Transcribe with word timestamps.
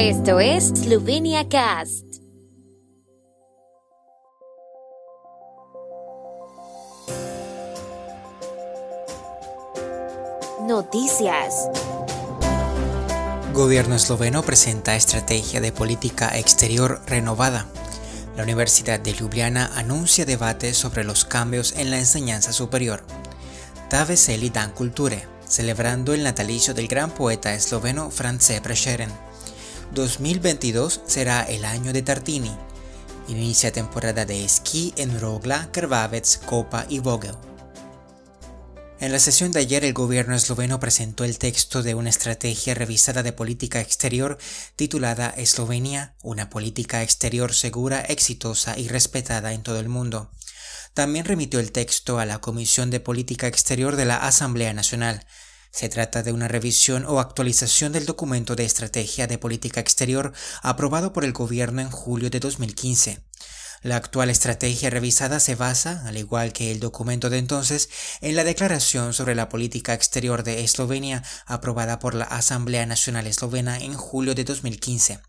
Esto 0.00 0.38
es 0.38 0.68
Slovenia 0.68 1.48
Cast. 1.48 2.04
Noticias. 10.68 11.68
Gobierno 13.52 13.96
esloveno 13.96 14.44
presenta 14.44 14.94
estrategia 14.94 15.60
de 15.60 15.72
política 15.72 16.28
exterior 16.38 17.02
renovada. 17.08 17.66
La 18.36 18.44
Universidad 18.44 19.00
de 19.00 19.14
Ljubljana 19.14 19.72
anuncia 19.74 20.24
debate 20.24 20.74
sobre 20.74 21.02
los 21.02 21.24
cambios 21.24 21.72
en 21.72 21.90
la 21.90 21.98
enseñanza 21.98 22.52
superior. 22.52 23.02
Taveseli 23.90 24.50
Dan 24.50 24.70
Culture, 24.70 25.26
celebrando 25.44 26.14
el 26.14 26.22
natalicio 26.22 26.72
del 26.72 26.86
gran 26.86 27.10
poeta 27.10 27.52
esloveno 27.52 28.12
France 28.12 28.60
Prešeren. 28.60 29.27
2022 29.94 31.00
será 31.06 31.42
el 31.42 31.64
año 31.64 31.92
de 31.92 32.02
Tartini. 32.02 32.54
Inicia 33.28 33.72
temporada 33.72 34.24
de 34.24 34.44
esquí 34.44 34.92
en 34.96 35.20
Rogla, 35.20 35.70
Krvavec, 35.72 36.44
Kopa 36.44 36.86
y 36.88 36.98
Vogel. 36.98 37.34
En 39.00 39.12
la 39.12 39.20
sesión 39.20 39.52
de 39.52 39.60
ayer 39.60 39.84
el 39.84 39.92
gobierno 39.92 40.34
esloveno 40.34 40.80
presentó 40.80 41.24
el 41.24 41.38
texto 41.38 41.82
de 41.82 41.94
una 41.94 42.10
estrategia 42.10 42.74
revisada 42.74 43.22
de 43.22 43.32
política 43.32 43.80
exterior 43.80 44.38
titulada 44.74 45.30
Eslovenia, 45.36 46.14
una 46.22 46.50
política 46.50 47.02
exterior 47.02 47.54
segura, 47.54 48.00
exitosa 48.00 48.76
y 48.76 48.88
respetada 48.88 49.52
en 49.52 49.62
todo 49.62 49.78
el 49.78 49.88
mundo. 49.88 50.30
También 50.94 51.24
remitió 51.26 51.60
el 51.60 51.70
texto 51.70 52.18
a 52.18 52.26
la 52.26 52.40
Comisión 52.40 52.90
de 52.90 52.98
Política 52.98 53.46
Exterior 53.46 53.94
de 53.94 54.04
la 54.04 54.16
Asamblea 54.16 54.72
Nacional. 54.72 55.24
Se 55.70 55.88
trata 55.88 56.22
de 56.22 56.32
una 56.32 56.48
revisión 56.48 57.04
o 57.06 57.20
actualización 57.20 57.92
del 57.92 58.06
documento 58.06 58.56
de 58.56 58.64
estrategia 58.64 59.26
de 59.26 59.38
política 59.38 59.80
exterior 59.80 60.32
aprobado 60.62 61.12
por 61.12 61.24
el 61.24 61.32
gobierno 61.32 61.80
en 61.80 61.90
julio 61.90 62.30
de 62.30 62.40
2015. 62.40 63.20
La 63.82 63.96
actual 63.96 64.28
estrategia 64.28 64.90
revisada 64.90 65.38
se 65.38 65.54
basa, 65.54 66.02
al 66.06 66.16
igual 66.16 66.52
que 66.52 66.72
el 66.72 66.80
documento 66.80 67.30
de 67.30 67.38
entonces, 67.38 67.88
en 68.20 68.34
la 68.34 68.42
Declaración 68.42 69.14
sobre 69.14 69.36
la 69.36 69.48
Política 69.48 69.94
Exterior 69.94 70.42
de 70.42 70.64
Eslovenia 70.64 71.22
aprobada 71.46 72.00
por 72.00 72.14
la 72.14 72.24
Asamblea 72.24 72.86
Nacional 72.86 73.28
Eslovena 73.28 73.78
en 73.78 73.94
julio 73.94 74.34
de 74.34 74.42
2015. 74.42 75.20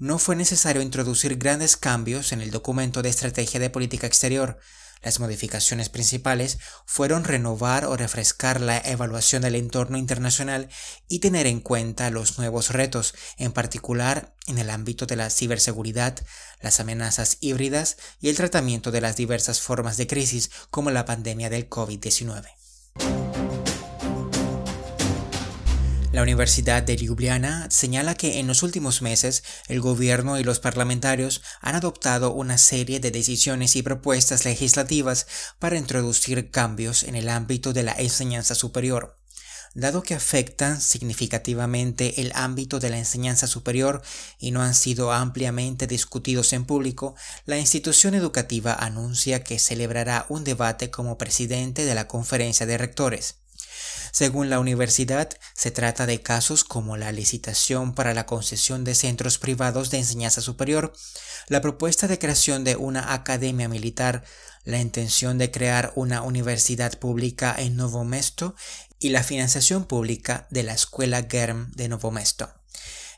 No 0.00 0.20
fue 0.20 0.36
necesario 0.36 0.80
introducir 0.80 1.38
grandes 1.38 1.76
cambios 1.76 2.30
en 2.30 2.40
el 2.40 2.52
documento 2.52 3.02
de 3.02 3.08
estrategia 3.08 3.58
de 3.58 3.68
política 3.68 4.06
exterior. 4.06 4.60
Las 5.02 5.18
modificaciones 5.18 5.88
principales 5.88 6.58
fueron 6.86 7.24
renovar 7.24 7.84
o 7.84 7.96
refrescar 7.96 8.60
la 8.60 8.78
evaluación 8.78 9.42
del 9.42 9.56
entorno 9.56 9.98
internacional 9.98 10.68
y 11.08 11.18
tener 11.18 11.48
en 11.48 11.58
cuenta 11.58 12.10
los 12.10 12.38
nuevos 12.38 12.70
retos, 12.70 13.12
en 13.38 13.50
particular 13.50 14.36
en 14.46 14.58
el 14.58 14.70
ámbito 14.70 15.04
de 15.04 15.16
la 15.16 15.30
ciberseguridad, 15.30 16.16
las 16.60 16.78
amenazas 16.78 17.38
híbridas 17.40 17.96
y 18.20 18.28
el 18.28 18.36
tratamiento 18.36 18.92
de 18.92 19.00
las 19.00 19.16
diversas 19.16 19.60
formas 19.60 19.96
de 19.96 20.06
crisis 20.06 20.50
como 20.70 20.92
la 20.92 21.06
pandemia 21.06 21.50
del 21.50 21.68
COVID-19. 21.68 22.57
La 26.18 26.22
Universidad 26.22 26.82
de 26.82 26.96
Ljubljana 26.96 27.68
señala 27.70 28.16
que 28.16 28.40
en 28.40 28.48
los 28.48 28.64
últimos 28.64 29.02
meses 29.02 29.44
el 29.68 29.80
gobierno 29.80 30.36
y 30.36 30.42
los 30.42 30.58
parlamentarios 30.58 31.42
han 31.60 31.76
adoptado 31.76 32.32
una 32.32 32.58
serie 32.58 32.98
de 32.98 33.12
decisiones 33.12 33.76
y 33.76 33.84
propuestas 33.84 34.44
legislativas 34.44 35.28
para 35.60 35.78
introducir 35.78 36.50
cambios 36.50 37.04
en 37.04 37.14
el 37.14 37.28
ámbito 37.28 37.72
de 37.72 37.84
la 37.84 37.92
enseñanza 37.92 38.56
superior. 38.56 39.16
Dado 39.74 40.02
que 40.02 40.16
afectan 40.16 40.80
significativamente 40.80 42.20
el 42.20 42.32
ámbito 42.34 42.80
de 42.80 42.90
la 42.90 42.98
enseñanza 42.98 43.46
superior 43.46 44.02
y 44.40 44.50
no 44.50 44.60
han 44.60 44.74
sido 44.74 45.12
ampliamente 45.12 45.86
discutidos 45.86 46.52
en 46.52 46.64
público, 46.64 47.14
la 47.46 47.58
institución 47.58 48.14
educativa 48.14 48.74
anuncia 48.74 49.44
que 49.44 49.60
celebrará 49.60 50.26
un 50.28 50.42
debate 50.42 50.90
como 50.90 51.16
presidente 51.16 51.84
de 51.84 51.94
la 51.94 52.08
conferencia 52.08 52.66
de 52.66 52.76
rectores. 52.76 53.36
Según 54.12 54.50
la 54.50 54.60
universidad, 54.60 55.30
se 55.54 55.70
trata 55.70 56.06
de 56.06 56.22
casos 56.22 56.64
como 56.64 56.96
la 56.96 57.12
licitación 57.12 57.94
para 57.94 58.14
la 58.14 58.26
concesión 58.26 58.84
de 58.84 58.94
centros 58.94 59.38
privados 59.38 59.90
de 59.90 59.98
enseñanza 59.98 60.40
superior, 60.40 60.92
la 61.48 61.60
propuesta 61.60 62.08
de 62.08 62.18
creación 62.18 62.64
de 62.64 62.76
una 62.76 63.14
academia 63.14 63.68
militar, 63.68 64.24
la 64.64 64.80
intención 64.80 65.38
de 65.38 65.50
crear 65.50 65.92
una 65.94 66.22
universidad 66.22 66.98
pública 66.98 67.54
en 67.56 67.76
Novo 67.76 68.04
Mesto 68.04 68.54
y 68.98 69.10
la 69.10 69.22
financiación 69.22 69.84
pública 69.84 70.46
de 70.50 70.62
la 70.62 70.72
Escuela 70.74 71.26
GERM 71.28 71.72
de 71.72 71.88
Novo 71.88 72.10
Mesto. 72.10 72.57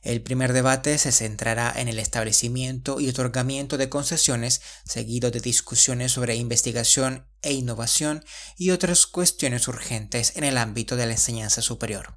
El 0.02 0.22
primer 0.22 0.54
debate 0.54 0.96
se 0.96 1.12
centrará 1.12 1.72
en 1.76 1.88
el 1.88 1.98
establecimiento 1.98 3.00
y 3.00 3.08
otorgamiento 3.08 3.76
de 3.76 3.90
concesiones, 3.90 4.62
seguido 4.84 5.30
de 5.30 5.40
discusiones 5.40 6.12
sobre 6.12 6.36
investigación 6.36 7.26
e 7.42 7.52
innovación 7.52 8.24
y 8.56 8.70
otras 8.70 9.06
cuestiones 9.06 9.68
urgentes 9.68 10.36
en 10.36 10.44
el 10.44 10.56
ámbito 10.56 10.96
de 10.96 11.04
la 11.04 11.12
enseñanza 11.12 11.60
superior. 11.60 12.16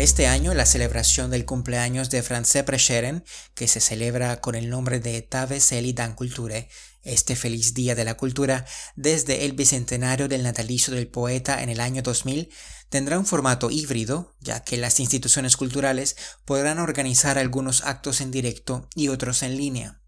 Este 0.00 0.26
año 0.26 0.54
la 0.54 0.64
celebración 0.64 1.30
del 1.30 1.44
cumpleaños 1.44 2.08
de 2.08 2.22
France 2.22 2.64
Prešeren, 2.64 3.22
que 3.54 3.68
se 3.68 3.80
celebra 3.80 4.40
con 4.40 4.54
el 4.54 4.70
nombre 4.70 4.98
de 4.98 5.20
Tave 5.20 5.60
Seli 5.60 5.92
Dan 5.92 6.14
Culture, 6.14 6.70
este 7.02 7.36
feliz 7.36 7.74
Día 7.74 7.94
de 7.94 8.04
la 8.04 8.16
Cultura, 8.16 8.66
desde 8.96 9.44
el 9.44 9.52
bicentenario 9.52 10.28
del 10.28 10.42
natalicio 10.42 10.94
del 10.94 11.08
poeta 11.08 11.62
en 11.62 11.68
el 11.68 11.80
año 11.80 12.02
2000, 12.02 12.50
tendrá 12.88 13.18
un 13.18 13.26
formato 13.26 13.70
híbrido, 13.70 14.34
ya 14.40 14.64
que 14.64 14.76
las 14.76 15.00
instituciones 15.00 15.56
culturales 15.56 16.16
podrán 16.44 16.78
organizar 16.78 17.38
algunos 17.38 17.84
actos 17.84 18.20
en 18.20 18.30
directo 18.30 18.88
y 18.94 19.08
otros 19.08 19.42
en 19.42 19.56
línea. 19.56 20.00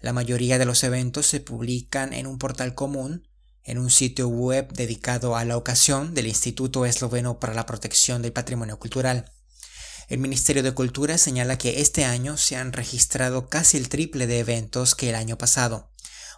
La 0.00 0.12
mayoría 0.12 0.58
de 0.58 0.66
los 0.66 0.84
eventos 0.84 1.26
se 1.26 1.40
publican 1.40 2.12
en 2.12 2.26
un 2.26 2.38
portal 2.38 2.74
común, 2.74 3.28
en 3.62 3.78
un 3.78 3.90
sitio 3.90 4.28
web 4.28 4.72
dedicado 4.72 5.36
a 5.36 5.44
la 5.44 5.56
ocasión 5.56 6.14
del 6.14 6.26
Instituto 6.26 6.84
Esloveno 6.84 7.40
para 7.40 7.54
la 7.54 7.66
Protección 7.66 8.20
del 8.20 8.32
Patrimonio 8.32 8.78
Cultural. 8.78 9.32
El 10.08 10.18
Ministerio 10.18 10.62
de 10.62 10.72
Cultura 10.72 11.16
señala 11.16 11.56
que 11.56 11.80
este 11.80 12.04
año 12.04 12.36
se 12.36 12.56
han 12.56 12.74
registrado 12.74 13.48
casi 13.48 13.78
el 13.78 13.88
triple 13.88 14.26
de 14.26 14.40
eventos 14.40 14.94
que 14.94 15.08
el 15.08 15.14
año 15.14 15.38
pasado. 15.38 15.93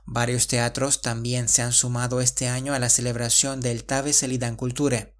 Varios 0.07 0.47
teatros 0.47 1.03
también 1.03 1.49
se 1.49 1.63
han 1.63 1.73
sumado 1.73 2.21
este 2.21 2.49
año 2.49 2.75
a 2.75 2.79
la 2.79 2.89
celebración 2.89 3.61
del 3.61 3.85
Tave 3.85 4.13
Selidan 4.13 4.55
Culture. 4.55 5.17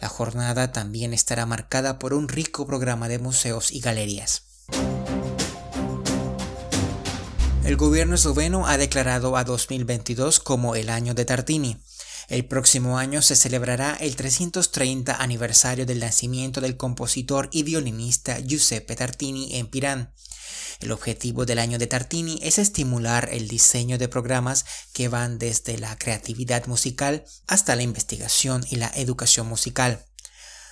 La 0.00 0.08
jornada 0.08 0.72
también 0.72 1.14
estará 1.14 1.46
marcada 1.46 2.00
por 2.00 2.12
un 2.12 2.28
rico 2.28 2.66
programa 2.66 3.08
de 3.08 3.20
museos 3.20 3.70
y 3.72 3.80
galerías. 3.80 4.42
El 7.64 7.76
gobierno 7.76 8.16
esloveno 8.16 8.66
ha 8.66 8.76
declarado 8.76 9.36
a 9.36 9.44
2022 9.44 10.40
como 10.40 10.74
el 10.74 10.90
año 10.90 11.14
de 11.14 11.24
Tartini. 11.24 11.80
El 12.28 12.44
próximo 12.44 12.98
año 12.98 13.22
se 13.22 13.36
celebrará 13.36 13.96
el 14.00 14.14
330 14.14 15.16
aniversario 15.16 15.86
del 15.86 16.00
nacimiento 16.00 16.60
del 16.60 16.76
compositor 16.76 17.48
y 17.52 17.62
violinista 17.62 18.38
Giuseppe 18.38 18.96
Tartini 18.96 19.56
en 19.56 19.66
Pirán. 19.66 20.12
El 20.80 20.92
objetivo 20.92 21.46
del 21.46 21.58
año 21.58 21.78
de 21.78 21.86
Tartini 21.86 22.38
es 22.42 22.58
estimular 22.58 23.30
el 23.32 23.48
diseño 23.48 23.96
de 23.96 24.08
programas 24.08 24.66
que 24.92 25.08
van 25.08 25.38
desde 25.38 25.78
la 25.78 25.96
creatividad 25.96 26.66
musical 26.66 27.24
hasta 27.46 27.74
la 27.74 27.82
investigación 27.82 28.62
y 28.70 28.76
la 28.76 28.92
educación 28.94 29.46
musical. 29.46 30.07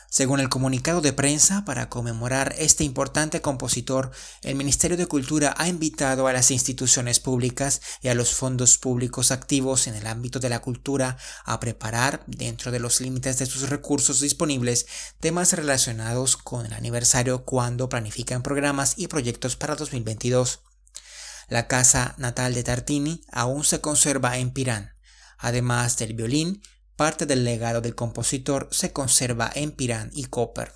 Según 0.08 0.40
el 0.40 0.48
comunicado 0.48 1.00
de 1.00 1.12
prensa, 1.12 1.64
para 1.64 1.88
conmemorar 1.88 2.54
este 2.58 2.84
importante 2.84 3.40
compositor, 3.40 4.12
el 4.42 4.54
Ministerio 4.54 4.96
de 4.96 5.06
Cultura 5.06 5.54
ha 5.58 5.68
invitado 5.68 6.26
a 6.26 6.32
las 6.32 6.50
instituciones 6.50 7.18
públicas 7.18 7.82
y 8.00 8.08
a 8.08 8.14
los 8.14 8.32
fondos 8.32 8.78
públicos 8.78 9.32
activos 9.32 9.88
en 9.88 9.94
el 9.94 10.06
ámbito 10.06 10.38
de 10.38 10.48
la 10.48 10.60
cultura 10.60 11.18
a 11.44 11.58
preparar, 11.58 12.22
dentro 12.26 12.70
de 12.70 12.78
los 12.78 13.00
límites 13.00 13.38
de 13.38 13.46
sus 13.46 13.68
recursos 13.68 14.20
disponibles, 14.20 14.86
temas 15.18 15.52
relacionados 15.52 16.36
con 16.36 16.66
el 16.66 16.72
aniversario 16.72 17.44
cuando 17.44 17.88
planifican 17.88 18.42
programas 18.42 18.94
y 18.96 19.08
proyectos 19.08 19.56
para 19.56 19.74
2022. 19.74 20.60
La 21.48 21.66
casa 21.68 22.14
natal 22.18 22.54
de 22.54 22.62
Tartini 22.62 23.22
aún 23.32 23.64
se 23.64 23.80
conserva 23.80 24.38
en 24.38 24.50
Pirán. 24.50 24.94
Además 25.38 25.96
del 25.98 26.14
violín, 26.14 26.62
Parte 26.96 27.26
del 27.26 27.44
legado 27.44 27.82
del 27.82 27.94
compositor 27.94 28.68
se 28.70 28.90
conserva 28.90 29.50
en 29.54 29.70
Pirán 29.70 30.10
y 30.14 30.24
Koper. 30.24 30.72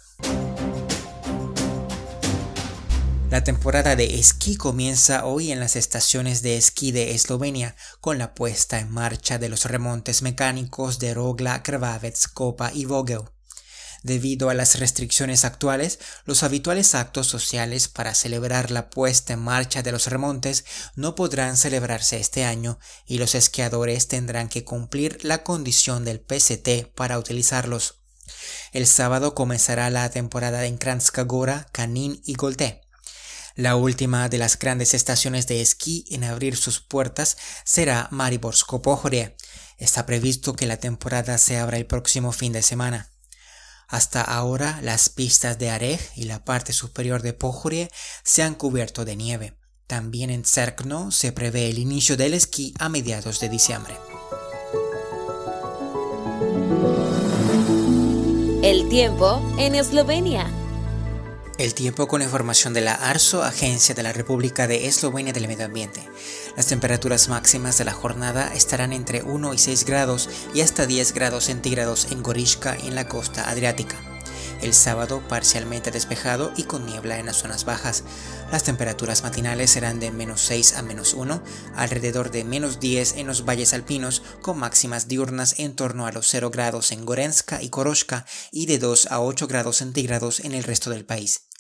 La 3.31 3.43
temporada 3.43 3.97
de 3.97 4.19
esquí 4.19 4.57
comienza 4.57 5.25
hoy 5.25 5.51
en 5.51 5.61
las 5.61 5.77
estaciones 5.77 6.43
de 6.43 6.59
esquí 6.59 6.93
de 6.93 7.13
Eslovenia 7.15 7.75
con 8.01 8.19
la 8.19 8.35
puesta 8.35 8.81
en 8.81 8.91
marcha 8.91 9.39
de 9.39 9.49
los 9.49 9.65
remontes 9.65 10.21
mecánicos 10.21 10.99
de 10.99 11.15
Rogla, 11.15 11.63
Krvavec, 11.63 12.33
Kopa 12.35 12.71
y 12.75 12.85
Vogel. 12.85 13.23
Debido 14.03 14.49
a 14.49 14.55
las 14.55 14.79
restricciones 14.79 15.45
actuales, 15.45 15.99
los 16.25 16.43
habituales 16.43 16.95
actos 16.95 17.27
sociales 17.27 17.89
para 17.89 18.15
celebrar 18.15 18.71
la 18.71 18.89
puesta 18.89 19.35
en 19.35 19.41
marcha 19.41 19.83
de 19.83 19.93
los 19.93 20.07
remontes 20.07 20.65
no 20.97 21.15
podrán 21.15 21.59
celebrarse 21.59 22.19
este 22.19 22.45
año 22.45 22.79
y 23.07 23.19
los 23.19 23.35
esquiadores 23.35 24.09
tendrán 24.09 24.49
que 24.49 24.65
cumplir 24.65 25.23
la 25.23 25.43
condición 25.43 26.05
del 26.05 26.21
PCT 26.21 26.95
para 26.95 27.19
utilizarlos. 27.19 28.01
El 28.73 28.87
sábado 28.87 29.35
comenzará 29.35 29.91
la 29.91 30.09
temporada 30.11 30.65
en 30.65 30.79
Kranjska 30.79 31.25
Gora, 31.25 31.67
Kanin 31.73 32.23
y 32.25 32.35
Golté. 32.35 32.81
La 33.55 33.77
última 33.77 34.31
de 34.31 34.39
las 34.39 34.59
grandes 34.59 34.95
estaciones 34.95 35.47
de 35.47 35.61
esquí 35.61 36.07
en 36.11 36.25
abrir 36.25 36.57
sus 36.57 36.81
puertas 36.81 37.37
será 37.65 38.09
Mariborsko 38.11 38.81
Pohorje. 38.81 39.37
Está 39.77 40.07
previsto 40.07 40.55
que 40.55 40.67
la 40.67 40.79
temporada 40.79 41.37
se 41.37 41.59
abra 41.59 41.77
el 41.77 41.85
próximo 41.85 42.33
fin 42.33 42.53
de 42.53 42.63
semana. 42.63 43.11
Hasta 43.91 44.23
ahora 44.23 44.79
las 44.83 45.09
pistas 45.09 45.59
de 45.59 45.69
Arej 45.69 46.01
y 46.15 46.25
la 46.25 46.45
parte 46.45 46.73
superior 46.73 47.23
de 47.23 47.33
Pohorje 47.33 47.91
se 48.23 48.45
han 48.45 48.55
cubierto 48.55 49.05
de 49.05 49.17
nieve. 49.17 49.55
También 49.89 50.31
en 50.31 50.45
Cerkno 50.45 51.11
se 51.11 51.33
prevé 51.33 51.69
el 51.69 51.79
inicio 51.81 52.17
del 52.17 52.35
esquí 52.35 52.73
a 52.79 52.89
mediados 52.89 53.41
de 53.41 53.49
diciembre. 53.49 53.97
El 58.63 58.89
tiempo 58.89 59.43
en 59.59 59.75
Eslovenia. 59.75 60.60
El 61.61 61.75
tiempo 61.75 62.09
con 62.09 62.23
información 62.23 62.73
de 62.73 62.81
la 62.81 62.95
ARSO, 62.95 63.43
Agencia 63.43 63.95
de 63.95 64.03
la 64.03 64.15
República 64.15 64.67
de 64.67 64.87
Eslovenia 64.87 65.35
del 65.35 65.47
Medio 65.47 65.67
Ambiente. 65.67 66.03
Las 66.57 66.69
temperaturas 66.69 67.29
máximas 67.29 67.77
de 67.77 67.85
la 67.85 67.93
jornada 67.93 68.55
estarán 68.55 68.95
entre 68.95 69.23
1 69.23 69.53
y 69.53 69.59
6 69.59 69.85
grados 69.85 70.31
y 70.55 70.63
hasta 70.63 70.87
10 70.87 71.13
grados 71.13 71.45
centígrados 71.45 72.13
en 72.13 72.23
Gorishka 72.23 72.79
y 72.83 72.89
en 72.89 72.95
la 72.95 73.09
costa 73.09 73.51
adriática. 73.51 73.97
El 74.63 74.73
sábado 74.73 75.23
parcialmente 75.29 75.91
despejado 75.91 76.51
y 76.57 76.63
con 76.63 76.87
niebla 76.87 77.19
en 77.19 77.27
las 77.27 77.37
zonas 77.37 77.67
bajas. 77.67 78.05
Las 78.51 78.65
temperaturas 78.65 79.23
matinales 79.23 79.71
serán 79.71 80.01
de 80.01 80.11
menos 80.11 80.41
6 80.41 80.77
a 80.79 80.83
menos 80.83 81.13
1, 81.13 81.43
alrededor 81.77 82.31
de 82.31 82.43
menos 82.43 82.81
10 82.81 83.17
en 83.17 83.27
los 83.27 83.45
valles 83.45 83.75
alpinos, 83.75 84.23
con 84.41 84.59
máximas 84.59 85.09
diurnas 85.09 85.59
en 85.59 85.77
torno 85.77 86.07
a 86.07 86.13
los 86.13 86.27
0 86.27 86.51
grados 86.51 86.91
en 86.91 87.05
Gorenska 87.05 87.63
y 87.63 87.69
Koroshka 87.69 88.25
y 88.51 88.65
de 88.65 88.79
2 88.79 89.09
a 89.11 89.21
8 89.21 89.47
grados 89.47 89.77
centígrados 89.77 90.41
en 90.41 90.55
el 90.55 90.65
resto 90.65 90.89
del 90.89 91.05
país. 91.05 91.50